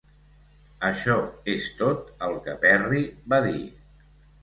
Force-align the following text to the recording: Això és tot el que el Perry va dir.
Això 0.89 1.17
és 1.57 1.69
tot 1.83 2.11
el 2.31 2.35
que 2.47 2.55
el 2.57 2.61
Perry 2.67 3.07
va 3.35 3.45
dir. 3.51 3.67